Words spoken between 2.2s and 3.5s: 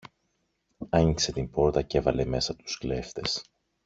μέσα τους κλέφτες.